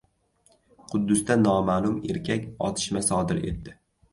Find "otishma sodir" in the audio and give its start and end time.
2.71-3.45